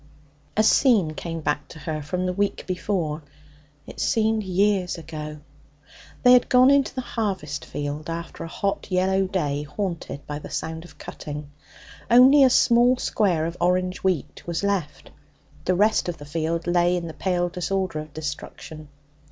[0.57, 3.21] A scene came back to her from the week before
[3.85, 5.41] it seemed years ago.
[6.23, 10.49] They had gone into the harvest field after a hot, yellow day haunted by the
[10.49, 11.51] sound of cutting.
[12.09, 15.11] Only a small square of orange wheat was left;
[15.65, 18.87] the rest of the field lay in the pale disorder of destruction.